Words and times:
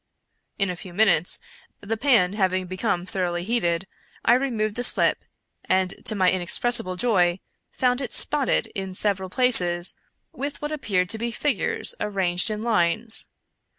In 0.57 0.71
a 0.71 0.75
few 0.75 0.95
minutes, 0.95 1.37
the 1.79 1.95
pan 1.95 2.33
having 2.33 2.65
become 2.65 3.05
thoroughly 3.05 3.43
heated, 3.43 3.85
I 4.25 4.33
removed 4.33 4.73
the 4.75 4.83
slip, 4.83 5.23
and, 5.65 5.93
to 6.05 6.15
my 6.15 6.31
inexpressible 6.31 6.95
joy, 6.95 7.39
found 7.71 8.01
it 8.01 8.11
spotted, 8.11 8.65
in 8.73 8.95
several 8.95 9.29
places, 9.29 9.99
with 10.31 10.59
what 10.59 10.71
appeared 10.71 11.09
to 11.09 11.19
be 11.19 11.29
figures 11.29 11.93
arranged 12.01 12.49
in 12.49 12.63
lines. 12.63 13.27